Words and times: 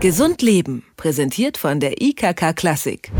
Gesund 0.00 0.40
Leben, 0.40 0.82
präsentiert 0.96 1.58
von 1.58 1.78
der 1.78 2.00
IKK 2.00 2.54
Klassik. 2.56 3.12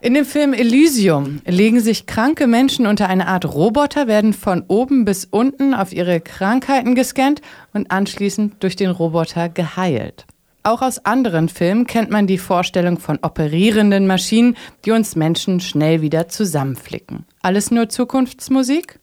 In 0.00 0.14
dem 0.14 0.24
Film 0.24 0.52
Elysium 0.52 1.42
legen 1.44 1.80
sich 1.80 2.06
kranke 2.06 2.46
Menschen 2.46 2.86
unter 2.86 3.08
eine 3.08 3.26
Art 3.26 3.52
Roboter, 3.52 4.06
werden 4.06 4.32
von 4.32 4.62
oben 4.68 5.04
bis 5.04 5.24
unten 5.24 5.74
auf 5.74 5.92
ihre 5.92 6.20
Krankheiten 6.20 6.94
gescannt 6.94 7.42
und 7.74 7.90
anschließend 7.90 8.62
durch 8.62 8.76
den 8.76 8.90
Roboter 8.90 9.48
geheilt. 9.48 10.24
Auch 10.62 10.82
aus 10.82 11.04
anderen 11.04 11.48
Filmen 11.48 11.88
kennt 11.88 12.10
man 12.10 12.28
die 12.28 12.38
Vorstellung 12.38 13.00
von 13.00 13.18
operierenden 13.22 14.06
Maschinen, 14.06 14.56
die 14.84 14.92
uns 14.92 15.16
Menschen 15.16 15.58
schnell 15.58 16.00
wieder 16.00 16.28
zusammenflicken. 16.28 17.26
Alles 17.42 17.72
nur 17.72 17.88
Zukunftsmusik? 17.88 18.99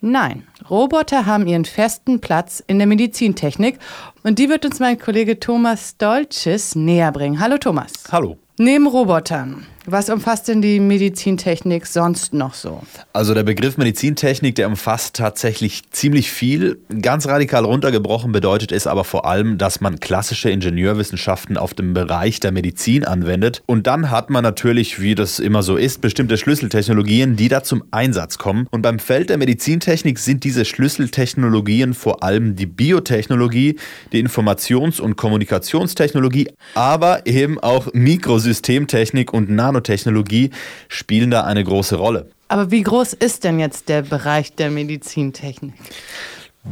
Nein, 0.00 0.46
Roboter 0.68 1.26
haben 1.26 1.46
ihren 1.46 1.64
festen 1.64 2.20
Platz 2.20 2.62
in 2.66 2.78
der 2.78 2.86
Medizintechnik 2.86 3.78
und 4.22 4.38
die 4.38 4.48
wird 4.48 4.64
uns 4.64 4.80
mein 4.80 4.98
Kollege 4.98 5.38
Thomas 5.38 5.96
Dolces 5.96 6.74
näher 6.74 7.12
bringen. 7.12 7.40
Hallo 7.40 7.58
Thomas. 7.58 7.92
Hallo. 8.10 8.38
Neben 8.58 8.86
Robotern, 8.86 9.66
was 9.86 10.10
umfasst 10.10 10.48
denn 10.48 10.60
die 10.60 10.78
Medizintechnik 10.78 11.86
sonst 11.86 12.34
noch 12.34 12.54
so? 12.54 12.82
Also 13.14 13.32
der 13.32 13.44
Begriff 13.44 13.78
Medizintechnik, 13.78 14.54
der 14.54 14.68
umfasst 14.68 15.16
tatsächlich 15.16 15.82
ziemlich 15.90 16.30
viel. 16.30 16.78
Ganz 17.00 17.26
radikal 17.26 17.64
runtergebrochen 17.64 18.30
bedeutet 18.30 18.72
es 18.72 18.86
aber 18.86 19.04
vor 19.04 19.26
allem, 19.26 19.56
dass 19.56 19.80
man 19.80 19.98
klassische 19.98 20.50
Ingenieurwissenschaften 20.50 21.56
auf 21.56 21.72
dem 21.72 21.94
Bereich 21.94 22.40
der 22.40 22.52
Medizin 22.52 23.04
anwendet. 23.04 23.62
Und 23.66 23.86
dann 23.86 24.10
hat 24.10 24.28
man 24.28 24.42
natürlich, 24.42 25.00
wie 25.00 25.14
das 25.14 25.38
immer 25.38 25.62
so 25.62 25.76
ist, 25.76 26.02
bestimmte 26.02 26.36
Schlüsseltechnologien, 26.36 27.36
die 27.36 27.48
da 27.48 27.62
zum 27.62 27.82
Einsatz 27.90 28.36
kommen. 28.36 28.66
Und 28.70 28.82
beim 28.82 28.98
Feld 28.98 29.30
der 29.30 29.38
Medizintechnik 29.38 30.18
sind 30.18 30.44
diese 30.44 30.64
Schlüsseltechnologien 30.64 31.94
vor 31.94 32.22
allem 32.22 32.54
die 32.54 32.66
Biotechnologie, 32.66 33.76
die 34.12 34.24
Informations- 34.24 35.00
und 35.00 35.16
Kommunikationstechnologie, 35.16 36.48
aber 36.74 37.26
eben 37.26 37.58
auch 37.58 37.88
Mikrosystemtechnik 37.94 39.32
und 39.32 39.48
Nano 39.48 39.69
Nanotechnologie 39.70 40.50
spielen 40.88 41.30
da 41.30 41.44
eine 41.44 41.62
große 41.62 41.96
Rolle. 41.96 42.30
Aber 42.48 42.70
wie 42.70 42.82
groß 42.82 43.12
ist 43.12 43.44
denn 43.44 43.60
jetzt 43.60 43.88
der 43.88 44.02
Bereich 44.02 44.54
der 44.54 44.70
Medizintechnik? 44.70 45.74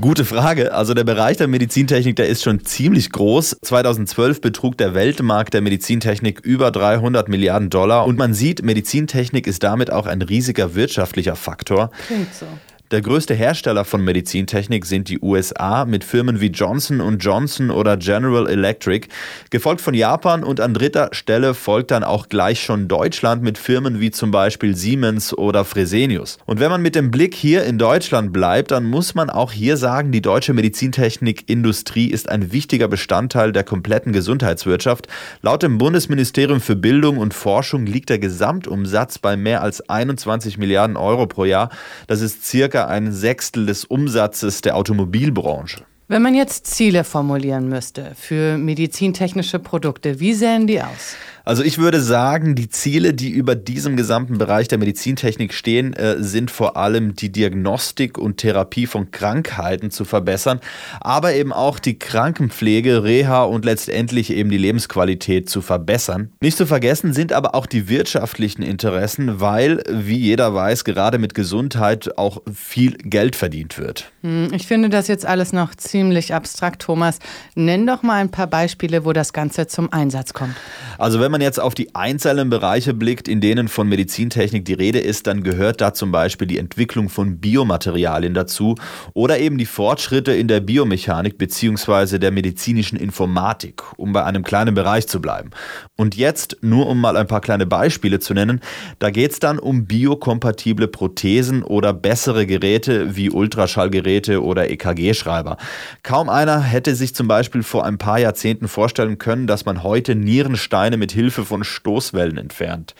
Gute 0.01 0.25
Frage. 0.27 0.75
Also 0.75 0.93
der 0.93 1.05
Bereich 1.05 1.39
der 1.39 1.49
Medizintechnik, 1.49 2.17
der 2.17 2.27
ist 2.27 2.43
schon 2.43 2.65
ziemlich 2.65 3.11
groß. 3.11 3.57
2012 3.63 4.41
betrug 4.41 4.77
der 4.77 4.95
Weltmarkt 4.95 5.55
der 5.55 5.63
Medizintechnik 5.63 6.41
über 6.41 6.71
300 6.71 7.29
Milliarden 7.29 7.71
Dollar. 7.71 8.05
Und 8.05 8.19
man 8.19 8.35
sieht, 8.35 8.63
Medizintechnik 8.63 9.47
ist 9.47 9.63
damit 9.63 9.91
auch 9.91 10.07
ein 10.07 10.21
riesiger 10.21 10.75
wirtschaftlicher 10.75 11.37
Faktor. 11.37 11.91
Klingt 12.07 12.35
so. 12.35 12.47
Der 12.91 13.03
größte 13.03 13.35
Hersteller 13.35 13.85
von 13.85 14.03
Medizintechnik 14.03 14.87
sind 14.87 15.11
die 15.11 15.21
USA 15.21 15.85
mit 15.85 16.05
Firmen 16.05 16.41
wie 16.41 16.47
Johnson 16.47 17.19
Johnson 17.19 17.71
oder 17.71 17.99
General 17.99 18.49
Electric, 18.49 19.09
gefolgt 19.51 19.83
von 19.83 19.93
Japan 19.93 20.43
und 20.43 20.59
an 20.59 20.73
dritter 20.73 21.11
Stelle 21.13 21.53
folgt 21.53 21.91
dann 21.91 22.03
auch 22.03 22.31
gleich 22.31 22.63
schon 22.63 22.89
Deutschland 22.89 23.43
mit 23.43 23.59
Firmen 23.59 24.01
wie 24.01 24.11
zum 24.11 24.31
Beispiel 24.31 24.75
Siemens 24.75 25.37
oder 25.37 25.67
Fresenius. 25.67 26.39
Und 26.47 26.61
wenn 26.61 26.71
man 26.71 26.81
mit 26.81 26.95
dem 26.95 27.11
Blick 27.11 27.35
hier 27.35 27.65
in 27.65 27.77
Deutschland 27.77 28.33
bleibt, 28.33 28.71
dann 28.71 28.85
muss 28.85 29.15
man 29.15 29.29
auch 29.29 29.53
hier 29.53 29.77
sagen, 29.77 30.11
die 30.11 30.23
deutsche 30.23 30.55
Medizintechnikindustrie 30.55 32.07
ist 32.07 32.31
ein 32.31 32.53
wichtiger 32.53 32.89
Bestandteil 32.89 33.53
der 33.53 33.65
kompletten 33.65 34.15
Gesundheitswirtschaft. 34.15 35.09
Laut 35.43 35.63
dem 35.63 35.77
Bundesministerium 35.77 36.63
für 36.63 36.77
Bildung 36.77 37.19
und 37.19 37.35
Forschung 37.35 37.85
liegt 37.85 38.09
der 38.09 38.19
Gesamtumsatz 38.19 39.19
bei 39.19 39.37
mehr 39.37 39.61
als 39.61 39.87
21 39.91 40.57
Milliarden 40.57 40.97
Euro 40.97 41.27
pro 41.27 41.45
Jahr. 41.45 41.69
Das 42.07 42.23
ist 42.23 42.47
circa 42.47 42.78
circa 42.79 42.87
ein 42.87 43.13
Sechstel 43.13 43.67
des 43.67 43.85
Umsatzes 43.85 44.61
der 44.61 44.77
Automobilbranche. 44.77 45.85
Wenn 46.11 46.23
man 46.23 46.35
jetzt 46.35 46.67
Ziele 46.67 47.05
formulieren 47.05 47.69
müsste 47.69 48.13
für 48.15 48.57
medizintechnische 48.57 49.59
Produkte, 49.59 50.21
wie 50.21 50.33
sähen 50.33 50.67
die 50.67 50.81
aus? 50.81 51.17
Also 51.49 51.63
ich 51.63 51.79
würde 51.79 52.03
sagen, 52.03 52.55
die 52.57 52.69
Ziele, 52.69 53.15
die 53.15 53.31
über 53.31 53.55
diesem 53.55 53.97
gesamten 53.97 54.37
Bereich 54.37 54.69
der 54.69 54.77
Medizintechnik 54.77 55.55
stehen, 55.55 55.95
äh, 55.95 56.23
sind 56.23 56.51
vor 56.51 56.77
allem 56.77 57.15
die 57.15 57.33
Diagnostik 57.33 58.19
und 58.19 58.37
Therapie 58.37 58.85
von 58.87 59.13
Krankheiten 59.13 59.91
zu 59.91 60.05
verbessern, 60.05 60.61
aber 61.01 61.33
eben 61.33 61.55
auch 61.55 61.79
die 61.79 61.99
Krankenpflege, 61.99 63.03
Reha 63.03 63.45
und 63.45 63.65
letztendlich 63.65 64.31
eben 64.31 64.51
die 64.51 64.59
Lebensqualität 64.59 65.49
zu 65.49 65.63
verbessern. 65.63 66.33
Nicht 66.43 66.59
zu 66.59 66.67
vergessen 66.67 67.15
sind 67.15 67.33
aber 67.33 67.55
auch 67.55 67.65
die 67.65 67.89
wirtschaftlichen 67.89 68.61
Interessen, 68.61 69.41
weil, 69.41 69.83
wie 69.91 70.19
jeder 70.19 70.53
weiß, 70.53 70.85
gerade 70.85 71.17
mit 71.17 71.35
Gesundheit 71.35 72.19
auch 72.19 72.43
viel 72.53 72.93
Geld 72.99 73.37
verdient 73.37 73.79
wird. 73.79 74.13
Hm, 74.23 74.53
ich 74.53 74.67
finde 74.67 74.91
das 74.91 75.09
jetzt 75.09 75.25
alles 75.25 75.55
noch 75.55 75.75
ziemlich 75.75 76.35
abstrakt, 76.35 76.83
Thomas. 76.83 77.21
Nenn 77.55 77.87
doch 77.87 78.03
mal 78.03 78.21
ein 78.21 78.31
paar 78.31 78.49
Beispiele, 78.49 79.07
wo 79.07 79.15
das 79.15 79.33
Ganze 79.33 79.67
zum 79.67 79.91
Einsatz 79.91 80.35
kommt. 80.35 80.55
Also 80.99 81.21
wenn 81.21 81.31
man 81.31 81.38
jetzt 81.41 81.61
auf 81.61 81.75
die 81.75 81.95
einzelnen 81.95 82.51
Bereiche 82.51 82.95
blickt, 82.95 83.29
in 83.29 83.41
denen 83.41 83.69
von 83.69 83.89
Medizintechnik 83.89 84.65
die 84.65 84.75
Rede 84.75 84.99
ist, 84.99 85.27
dann 85.27 85.43
gehört 85.43 85.81
da 85.81 85.95
zum 85.95 86.13
Beispiel 86.13 86.47
die 86.47 86.59
Entwicklung 86.59 87.09
von 87.09 87.39
Biomaterialien 87.39 88.35
dazu 88.35 88.75
oder 89.15 89.39
eben 89.39 89.59
die 89.59 89.67
Fortschritte 89.67 90.33
in 90.33 90.49
der 90.49 90.61
Biomechanik 90.61 91.39
bzw. 91.39 92.19
der 92.19 92.31
medizinischen 92.31 92.99
Informatik, 92.99 93.83
um 93.97 94.13
bei 94.13 94.25
einem 94.25 94.43
kleinen 94.43 94.75
Bereich 94.75 95.09
zu 95.09 95.21
bleiben. 95.21 95.51
Und 95.97 96.17
jetzt, 96.17 96.59
nur 96.61 96.87
um 96.89 97.01
mal 97.01 97.17
ein 97.17 97.27
paar 97.27 97.41
kleine 97.41 97.67
Beispiele 97.67 98.21
zu 98.21 98.35
nennen, 98.35 98.61
da 98.99 99.11
geht 99.11 99.33
es 99.33 99.41
dann 99.41 99.59
um 99.59 99.87
biokompatible 99.87 100.89
Prothesen 100.89 101.63
oder 101.63 101.93
bessere 101.93 102.47
Geräte 102.47 103.17
wie 103.17 103.31
Ultraschallgeräte 103.31 104.43
oder 104.43 104.71
EKG-Schreiber. 104.71 105.57
Kaum 106.03 106.29
einer 106.29 106.61
hätte 106.61 106.95
sich 106.95 107.15
zum 107.15 107.29
Beispiel 107.29 107.63
vor 107.63 107.85
ein 107.85 107.99
paar 107.99 108.19
Jahrzehnten 108.19 108.69
vorstellen 108.69 109.19
können, 109.19 109.47
dass 109.47 109.65
man 109.65 109.83
heute 109.83 110.15
Nierensteine 110.15 110.97
mit 110.97 111.13
Hilfe 111.13 111.28
Hilfe 111.29 111.45
von 111.45 111.63
Stoßwellen 111.63 112.39
entfernt. 112.39 112.95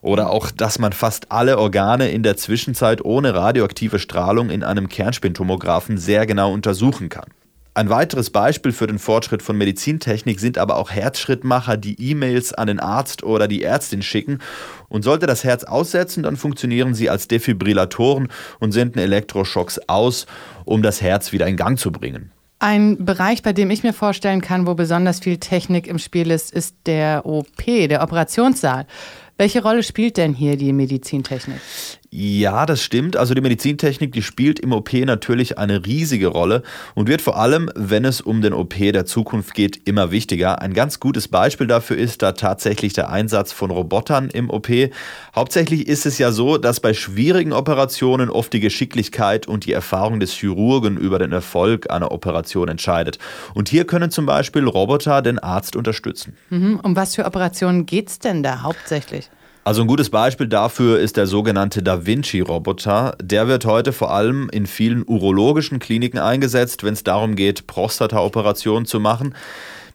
Oder 0.00 0.30
auch, 0.30 0.50
dass 0.50 0.78
man 0.78 0.94
fast 0.94 1.30
alle 1.30 1.58
Organe 1.58 2.10
in 2.10 2.22
der 2.22 2.38
Zwischenzeit 2.38 3.04
ohne 3.04 3.34
radioaktive 3.34 3.98
Strahlung 3.98 4.48
in 4.48 4.62
einem 4.62 4.88
Kernspintomographen 4.88 5.98
sehr 5.98 6.24
genau 6.24 6.50
untersuchen 6.50 7.10
kann. 7.10 7.26
Ein 7.74 7.90
weiteres 7.90 8.30
Beispiel 8.30 8.72
für 8.72 8.86
den 8.86 8.98
Fortschritt 8.98 9.42
von 9.42 9.58
Medizintechnik 9.58 10.40
sind 10.40 10.56
aber 10.56 10.76
auch 10.76 10.92
Herzschrittmacher, 10.92 11.76
die 11.76 12.00
E-Mails 12.00 12.54
an 12.54 12.68
den 12.68 12.80
Arzt 12.80 13.22
oder 13.22 13.48
die 13.48 13.62
Ärztin 13.62 14.00
schicken. 14.00 14.38
Und 14.88 15.02
sollte 15.02 15.26
das 15.26 15.44
Herz 15.44 15.64
aussetzen, 15.64 16.22
dann 16.22 16.38
funktionieren 16.38 16.94
sie 16.94 17.10
als 17.10 17.28
Defibrillatoren 17.28 18.28
und 18.60 18.72
senden 18.72 19.00
Elektroschocks 19.00 19.78
aus, 19.88 20.24
um 20.64 20.80
das 20.80 21.02
Herz 21.02 21.32
wieder 21.32 21.46
in 21.48 21.58
Gang 21.58 21.78
zu 21.78 21.92
bringen. 21.92 22.30
Ein 22.64 23.04
Bereich, 23.04 23.42
bei 23.42 23.52
dem 23.52 23.70
ich 23.70 23.82
mir 23.82 23.92
vorstellen 23.92 24.40
kann, 24.40 24.66
wo 24.66 24.72
besonders 24.72 25.20
viel 25.20 25.36
Technik 25.36 25.86
im 25.86 25.98
Spiel 25.98 26.30
ist, 26.30 26.50
ist 26.50 26.74
der 26.86 27.26
OP, 27.26 27.62
der 27.66 28.02
Operationssaal. 28.02 28.86
Welche 29.36 29.62
Rolle 29.62 29.82
spielt 29.82 30.16
denn 30.16 30.32
hier 30.32 30.56
die 30.56 30.72
Medizintechnik? 30.72 31.60
Ja, 32.16 32.64
das 32.64 32.80
stimmt. 32.80 33.16
Also 33.16 33.34
die 33.34 33.40
Medizintechnik, 33.40 34.12
die 34.12 34.22
spielt 34.22 34.60
im 34.60 34.72
OP 34.72 34.92
natürlich 34.92 35.58
eine 35.58 35.84
riesige 35.84 36.28
Rolle 36.28 36.62
und 36.94 37.08
wird 37.08 37.20
vor 37.20 37.36
allem, 37.36 37.68
wenn 37.74 38.04
es 38.04 38.20
um 38.20 38.40
den 38.40 38.52
OP 38.52 38.76
der 38.78 39.04
Zukunft 39.04 39.52
geht, 39.52 39.88
immer 39.88 40.12
wichtiger. 40.12 40.62
Ein 40.62 40.74
ganz 40.74 41.00
gutes 41.00 41.26
Beispiel 41.26 41.66
dafür 41.66 41.96
ist 41.96 42.22
da 42.22 42.30
tatsächlich 42.30 42.92
der 42.92 43.10
Einsatz 43.10 43.50
von 43.50 43.72
Robotern 43.72 44.30
im 44.30 44.48
OP. 44.48 44.68
Hauptsächlich 45.34 45.88
ist 45.88 46.06
es 46.06 46.18
ja 46.18 46.30
so, 46.30 46.56
dass 46.56 46.78
bei 46.78 46.94
schwierigen 46.94 47.52
Operationen 47.52 48.30
oft 48.30 48.52
die 48.52 48.60
Geschicklichkeit 48.60 49.48
und 49.48 49.66
die 49.66 49.72
Erfahrung 49.72 50.20
des 50.20 50.32
Chirurgen 50.34 50.96
über 50.96 51.18
den 51.18 51.32
Erfolg 51.32 51.90
einer 51.90 52.12
Operation 52.12 52.68
entscheidet. 52.68 53.18
Und 53.54 53.68
hier 53.68 53.88
können 53.88 54.12
zum 54.12 54.26
Beispiel 54.26 54.68
Roboter 54.68 55.20
den 55.20 55.40
Arzt 55.40 55.74
unterstützen. 55.74 56.36
Mhm. 56.50 56.78
Um 56.80 56.94
was 56.94 57.16
für 57.16 57.24
Operationen 57.24 57.86
geht 57.86 58.08
es 58.08 58.20
denn 58.20 58.44
da 58.44 58.62
hauptsächlich? 58.62 59.23
Also 59.66 59.80
ein 59.80 59.86
gutes 59.86 60.10
Beispiel 60.10 60.46
dafür 60.46 60.98
ist 60.98 61.16
der 61.16 61.26
sogenannte 61.26 61.82
Da 61.82 62.04
Vinci-Roboter. 62.04 63.16
Der 63.22 63.48
wird 63.48 63.64
heute 63.64 63.94
vor 63.94 64.10
allem 64.10 64.50
in 64.50 64.66
vielen 64.66 65.02
urologischen 65.06 65.78
Kliniken 65.78 66.18
eingesetzt, 66.18 66.84
wenn 66.84 66.92
es 66.92 67.02
darum 67.02 67.34
geht, 67.34 67.66
Prostata-Operationen 67.66 68.84
zu 68.84 69.00
machen. 69.00 69.34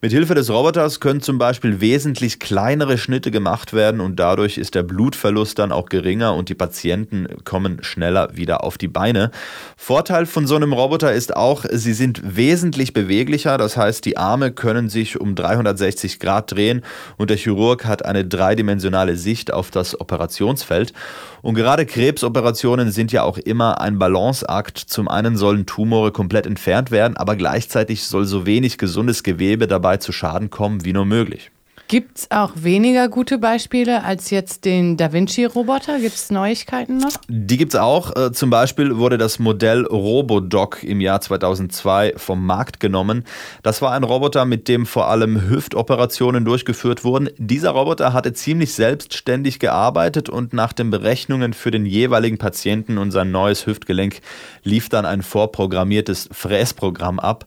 Mit 0.01 0.13
Hilfe 0.13 0.33
des 0.33 0.49
Roboters 0.49 1.01
können 1.01 1.19
zum 1.19 1.39
Beispiel 1.39 1.81
wesentlich 1.81 2.39
kleinere 2.39 2.97
Schnitte 2.97 3.31
gemacht 3.31 3.73
werden 3.73 3.99
und 3.99 4.17
dadurch 4.17 4.57
ist 4.57 4.73
der 4.73 4.83
Blutverlust 4.83 5.59
dann 5.59 5.73
auch 5.73 5.89
geringer 5.89 6.35
und 6.35 6.47
die 6.47 6.55
Patienten 6.55 7.27
kommen 7.43 7.83
schneller 7.83 8.29
wieder 8.31 8.63
auf 8.63 8.77
die 8.77 8.87
Beine. 8.87 9.29
Vorteil 9.75 10.25
von 10.25 10.47
so 10.47 10.55
einem 10.55 10.71
Roboter 10.71 11.11
ist 11.11 11.35
auch, 11.35 11.65
sie 11.69 11.91
sind 11.91 12.37
wesentlich 12.37 12.93
beweglicher, 12.93 13.57
das 13.57 13.75
heißt, 13.75 14.05
die 14.05 14.15
Arme 14.15 14.53
können 14.53 14.87
sich 14.87 15.19
um 15.19 15.35
360 15.35 16.21
Grad 16.21 16.53
drehen 16.53 16.81
und 17.17 17.29
der 17.29 17.35
Chirurg 17.35 17.83
hat 17.83 18.05
eine 18.05 18.23
dreidimensionale 18.23 19.17
Sicht 19.17 19.51
auf 19.51 19.69
das 19.69 19.99
Operationsfeld. 19.99 20.93
Und 21.41 21.55
gerade 21.55 21.85
Krebsoperationen 21.85 22.91
sind 22.91 23.11
ja 23.11 23.23
auch 23.23 23.37
immer 23.37 23.79
ein 23.79 23.97
Balanceakt. 23.97 24.77
Zum 24.77 25.07
einen 25.07 25.37
sollen 25.37 25.65
Tumore 25.65 26.11
komplett 26.11 26.45
entfernt 26.45 26.91
werden, 26.91 27.15
aber 27.15 27.37
gleichzeitig 27.37 28.03
soll 28.03 28.25
so 28.25 28.45
wenig 28.45 28.77
gesundes 28.77 29.23
Gewebe 29.23 29.67
dabei 29.67 29.88
zu 29.97 30.11
Schaden 30.11 30.49
kommen 30.49 30.85
wie 30.85 30.93
nur 30.93 31.05
möglich. 31.05 31.51
Gibt 31.89 32.19
es 32.19 32.29
auch 32.29 32.51
weniger 32.53 33.09
gute 33.09 33.39
Beispiele 33.39 34.03
als 34.03 34.29
jetzt 34.29 34.63
den 34.63 34.95
Da 34.95 35.11
Vinci-Roboter? 35.11 35.97
Gibt 35.99 36.13
es 36.13 36.29
Neuigkeiten 36.29 36.99
noch? 36.99 37.13
Die 37.27 37.57
gibt 37.57 37.73
es 37.73 37.79
auch. 37.79 38.15
Äh, 38.15 38.31
zum 38.31 38.51
Beispiel 38.51 38.97
wurde 38.97 39.17
das 39.17 39.39
Modell 39.39 39.87
Robodoc 39.87 40.83
im 40.83 41.01
Jahr 41.01 41.19
2002 41.19 42.13
vom 42.15 42.45
Markt 42.45 42.79
genommen. 42.79 43.23
Das 43.63 43.81
war 43.81 43.93
ein 43.93 44.03
Roboter, 44.03 44.45
mit 44.45 44.67
dem 44.67 44.85
vor 44.85 45.07
allem 45.07 45.49
Hüftoperationen 45.49 46.45
durchgeführt 46.45 47.03
wurden. 47.03 47.31
Dieser 47.39 47.71
Roboter 47.71 48.13
hatte 48.13 48.33
ziemlich 48.33 48.75
selbstständig 48.75 49.57
gearbeitet 49.57 50.29
und 50.29 50.53
nach 50.53 50.73
den 50.73 50.91
Berechnungen 50.91 51.53
für 51.53 51.71
den 51.71 51.87
jeweiligen 51.87 52.37
Patienten 52.37 52.99
und 52.99 53.09
sein 53.09 53.31
neues 53.31 53.65
Hüftgelenk 53.65 54.19
lief 54.61 54.89
dann 54.89 55.07
ein 55.07 55.23
vorprogrammiertes 55.23 56.29
Fräsprogramm 56.31 57.19
ab. 57.19 57.45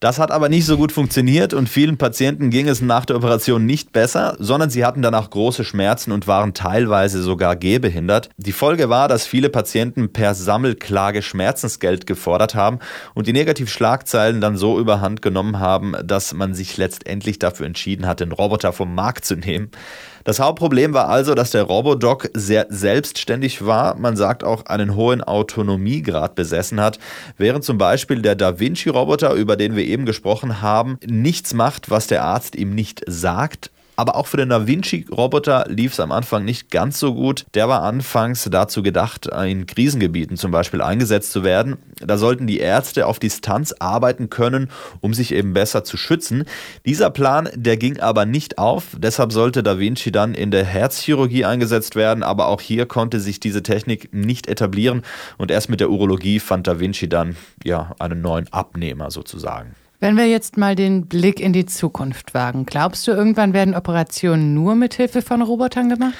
Das 0.00 0.18
hat 0.18 0.30
aber 0.30 0.48
nicht 0.48 0.64
so 0.64 0.78
gut 0.78 0.92
funktioniert 0.92 1.52
und 1.52 1.68
vielen 1.68 1.98
Patienten 1.98 2.48
ging 2.48 2.66
es 2.68 2.80
nach 2.80 3.04
der 3.04 3.16
Operation 3.16 3.66
nicht 3.66 3.92
besser, 3.92 4.34
sondern 4.38 4.70
sie 4.70 4.82
hatten 4.82 5.02
danach 5.02 5.28
große 5.28 5.62
Schmerzen 5.62 6.10
und 6.12 6.26
waren 6.26 6.54
teilweise 6.54 7.22
sogar 7.22 7.54
gehbehindert. 7.54 8.30
Die 8.38 8.52
Folge 8.52 8.88
war, 8.88 9.08
dass 9.08 9.26
viele 9.26 9.50
Patienten 9.50 10.10
per 10.10 10.34
Sammelklage 10.34 11.20
Schmerzensgeld 11.20 12.06
gefordert 12.06 12.54
haben 12.54 12.78
und 13.12 13.26
die 13.26 13.34
Negativschlagzeilen 13.34 14.40
dann 14.40 14.56
so 14.56 14.78
überhand 14.78 15.20
genommen 15.20 15.58
haben, 15.58 15.92
dass 16.02 16.32
man 16.32 16.54
sich 16.54 16.78
letztendlich 16.78 17.38
dafür 17.38 17.66
entschieden 17.66 18.06
hat, 18.06 18.20
den 18.20 18.32
Roboter 18.32 18.72
vom 18.72 18.94
Markt 18.94 19.26
zu 19.26 19.36
nehmen. 19.36 19.70
Das 20.24 20.38
Hauptproblem 20.40 20.92
war 20.92 21.08
also, 21.08 21.34
dass 21.34 21.50
der 21.50 21.62
Robodoc 21.62 22.28
sehr 22.34 22.66
selbstständig 22.68 23.64
war, 23.64 23.96
man 23.96 24.16
sagt 24.16 24.44
auch 24.44 24.66
einen 24.66 24.94
hohen 24.94 25.22
Autonomiegrad 25.22 26.34
besessen 26.34 26.80
hat, 26.80 26.98
während 27.38 27.64
zum 27.64 27.78
Beispiel 27.78 28.20
der 28.20 28.34
Da 28.36 28.58
Vinci-Roboter, 28.60 29.32
über 29.34 29.56
den 29.56 29.76
wir 29.76 29.84
eben 29.84 30.04
gesprochen 30.04 30.60
haben, 30.60 30.98
nichts 31.06 31.54
macht, 31.54 31.90
was 31.90 32.06
der 32.06 32.24
Arzt 32.24 32.54
ihm 32.54 32.74
nicht 32.74 33.02
sagt, 33.06 33.70
aber 34.00 34.16
auch 34.16 34.26
für 34.26 34.38
den 34.38 34.48
Da 34.48 34.66
Vinci-Roboter 34.66 35.66
lief 35.68 35.92
es 35.92 36.00
am 36.00 36.10
Anfang 36.10 36.42
nicht 36.46 36.70
ganz 36.70 36.98
so 36.98 37.12
gut. 37.12 37.44
Der 37.52 37.68
war 37.68 37.82
anfangs 37.82 38.48
dazu 38.50 38.82
gedacht, 38.82 39.26
in 39.26 39.66
Krisengebieten 39.66 40.38
zum 40.38 40.50
Beispiel 40.50 40.80
eingesetzt 40.80 41.32
zu 41.32 41.44
werden. 41.44 41.76
Da 42.00 42.16
sollten 42.16 42.46
die 42.46 42.60
Ärzte 42.60 43.06
auf 43.06 43.18
Distanz 43.18 43.74
arbeiten 43.78 44.30
können, 44.30 44.70
um 45.02 45.12
sich 45.12 45.34
eben 45.34 45.52
besser 45.52 45.84
zu 45.84 45.98
schützen. 45.98 46.44
Dieser 46.86 47.10
Plan, 47.10 47.50
der 47.54 47.76
ging 47.76 48.00
aber 48.00 48.24
nicht 48.24 48.56
auf. 48.56 48.96
Deshalb 48.96 49.32
sollte 49.32 49.62
Da 49.62 49.78
Vinci 49.78 50.10
dann 50.10 50.32
in 50.32 50.50
der 50.50 50.64
Herzchirurgie 50.64 51.44
eingesetzt 51.44 51.94
werden. 51.94 52.22
Aber 52.22 52.48
auch 52.48 52.62
hier 52.62 52.86
konnte 52.86 53.20
sich 53.20 53.38
diese 53.38 53.62
Technik 53.62 54.14
nicht 54.14 54.46
etablieren. 54.46 55.02
Und 55.36 55.50
erst 55.50 55.68
mit 55.68 55.80
der 55.80 55.90
Urologie 55.90 56.40
fand 56.40 56.66
Da 56.66 56.80
Vinci 56.80 57.10
dann 57.10 57.36
ja 57.64 57.94
einen 57.98 58.22
neuen 58.22 58.50
Abnehmer 58.50 59.10
sozusagen. 59.10 59.74
Wenn 60.02 60.16
wir 60.16 60.26
jetzt 60.26 60.56
mal 60.56 60.74
den 60.74 61.06
Blick 61.08 61.40
in 61.40 61.52
die 61.52 61.66
Zukunft 61.66 62.32
wagen, 62.32 62.64
glaubst 62.64 63.06
du, 63.06 63.10
irgendwann 63.10 63.52
werden 63.52 63.74
Operationen 63.74 64.54
nur 64.54 64.74
mit 64.74 64.94
Hilfe 64.94 65.20
von 65.20 65.42
Robotern 65.42 65.90
gemacht? 65.90 66.14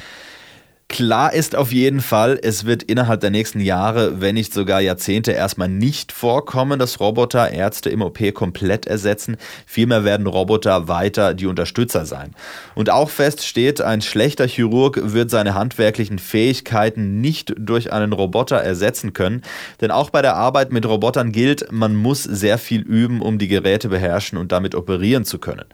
Klar 0.91 1.33
ist 1.33 1.55
auf 1.55 1.71
jeden 1.71 2.01
Fall, 2.01 2.37
es 2.43 2.67
wird 2.67 2.83
innerhalb 2.83 3.21
der 3.21 3.31
nächsten 3.31 3.61
Jahre, 3.61 4.21
wenn 4.21 4.35
nicht 4.35 4.53
sogar 4.53 4.81
Jahrzehnte, 4.81 5.31
erstmal 5.31 5.69
nicht 5.69 6.11
vorkommen, 6.11 6.81
dass 6.81 6.99
Roboter 6.99 7.53
Ärzte 7.53 7.91
im 7.91 8.03
OP 8.03 8.35
komplett 8.35 8.87
ersetzen. 8.87 9.37
Vielmehr 9.67 10.05
werden 10.05 10.27
Roboter 10.27 10.89
weiter 10.89 11.33
die 11.35 11.47
Unterstützer 11.47 12.07
sein. 12.07 12.35
Und 12.75 12.91
auch 12.91 13.09
fest 13.09 13.47
steht, 13.47 13.81
ein 13.81 14.03
schlechter 14.03 14.49
Chirurg 14.49 15.01
wird 15.01 15.31
seine 15.31 15.55
handwerklichen 15.55 16.19
Fähigkeiten 16.19 17.21
nicht 17.21 17.55
durch 17.57 17.93
einen 17.93 18.13
Roboter 18.13 18.57
ersetzen 18.57 19.13
können. 19.13 19.43
Denn 19.81 19.93
auch 19.93 20.11
bei 20.11 20.23
der 20.23 20.35
Arbeit 20.35 20.73
mit 20.73 20.87
Robotern 20.87 21.31
gilt, 21.31 21.71
man 21.71 21.95
muss 21.95 22.25
sehr 22.25 22.59
viel 22.59 22.81
üben, 22.81 23.23
um 23.23 23.39
die 23.39 23.49
Geräte 23.49 23.91
beherrschen 23.91 24.37
und 24.37 24.51
damit 24.51 24.75
operieren 24.75 25.25
zu 25.25 25.39
können. 25.39 25.67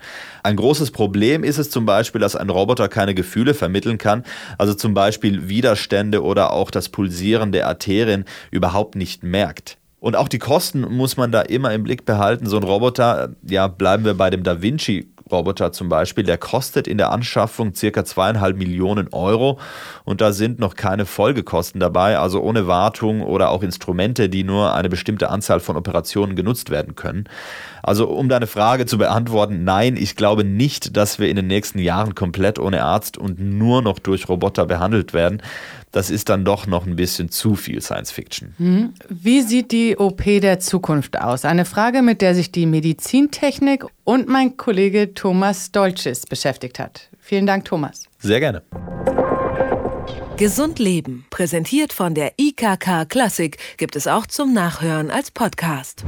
Ein 0.43 0.57
großes 0.57 0.91
Problem 0.91 1.43
ist 1.43 1.57
es 1.57 1.71
zum 1.71 1.87
Beispiel, 1.87 2.21
dass 2.21 2.37
ein 2.37 2.51
Roboter 2.51 2.89
keine 2.89 3.15
Gefühle 3.15 3.55
vermitteln 3.55 3.97
kann. 3.97 4.23
Also 4.59 4.75
zum 4.75 4.93
Beispiel 4.93 5.06
Beispiel 5.07 5.49
Widerstände 5.49 6.21
oder 6.25 6.53
auch 6.53 6.73
das 6.73 6.89
Pulsieren 6.89 7.53
der 7.53 7.69
Arterien 7.69 8.25
überhaupt 8.51 8.97
nicht 8.97 9.23
merkt. 9.23 9.79
Und 10.01 10.17
auch 10.17 10.27
die 10.27 10.41
Kosten 10.41 10.81
muss 10.81 11.17
man 11.17 11.31
da 11.31 11.43
immer 11.43 11.73
im 11.73 11.85
Blick 11.85 12.05
behalten. 12.05 12.47
So 12.47 12.57
ein 12.57 12.65
Roboter, 12.65 13.37
ja, 13.49 13.69
bleiben 13.69 14.05
wir 14.05 14.15
bei 14.15 14.31
dem 14.31 14.43
Da 14.43 14.63
Vinci 14.63 15.09
Roboter 15.31 15.73
zum 15.73 15.89
Beispiel, 15.89 16.25
der 16.25 16.39
kostet 16.39 16.87
in 16.87 16.99
der 16.99 17.11
Anschaffung 17.11 17.75
circa 17.75 18.05
zweieinhalb 18.05 18.57
Millionen 18.57 19.09
Euro 19.13 19.59
und 20.05 20.21
da 20.21 20.33
sind 20.33 20.59
noch 20.59 20.77
keine 20.77 21.07
Folgekosten 21.07 21.81
dabei, 21.81 22.19
also 22.19 22.41
ohne 22.41 22.67
Wartung 22.67 23.23
oder 23.23 23.51
auch 23.51 23.63
Instrumente, 23.63 24.29
die 24.29 24.45
nur 24.45 24.75
eine 24.75 24.89
bestimmte 24.89 25.31
Anzahl 25.31 25.61
von 25.61 25.77
Operationen 25.77 26.37
genutzt 26.37 26.71
werden 26.71 26.95
können. 26.95 27.25
Also 27.83 28.09
um 28.09 28.29
deine 28.29 28.47
Frage 28.47 28.87
zu 28.87 28.99
beantworten, 28.99 29.65
nein, 29.65 29.97
ich 29.97 30.17
glaube 30.17 30.45
nicht, 30.45 30.97
dass 30.97 31.19
wir 31.19 31.29
in 31.29 31.37
den 31.37 31.47
nächsten 31.47 31.79
Jahren 31.79 32.15
komplett 32.15 32.59
ohne 32.59 32.83
Arzt 32.83 33.19
und 33.19 33.41
nur 33.41 33.83
noch 33.83 33.99
durch 33.99 34.29
Roboter 34.29 34.67
behandelt 34.67 35.13
werden. 35.13 35.43
Das 35.97 36.11
ist 36.11 36.29
dann 36.29 36.45
doch 36.45 36.67
noch 36.67 36.85
ein 36.85 36.95
bisschen 36.95 37.31
zu 37.31 37.55
viel 37.55 37.81
Science 37.81 38.11
Fiction. 38.11 38.53
Hm. 38.59 38.93
Wie 39.09 39.41
sieht 39.41 39.73
die 39.73 39.97
OP 39.97 40.23
der 40.25 40.61
Zukunft 40.61 41.19
aus? 41.19 41.47
Eine 41.47 41.65
Frage, 41.65 42.03
mit 42.03 42.21
der 42.21 42.35
sich 42.35 42.53
die 42.53 42.67
Medizintechnik 42.67 43.87
und 44.05 44.29
mein 44.29 44.59
Kollege 44.59 45.15
Thomas 45.15 45.73
Dolces 45.73 46.27
beschäftigt 46.27 46.79
hat. 46.79 47.09
Vielen 47.19 47.47
Dank, 47.47 47.65
Thomas. 47.65 48.05
Sehr 48.19 48.41
gerne. 48.41 48.63
Gesund 50.37 50.79
Leben, 50.79 51.25
präsentiert 51.31 51.95
von 51.95 52.13
der 52.13 52.35
IKK 52.39 53.07
Klassik, 53.09 53.57
gibt 53.79 53.97
es 53.97 54.07
auch 54.07 54.27
zum 54.27 54.53
Nachhören 54.53 55.11
als 55.11 55.31
Podcast. 55.31 56.05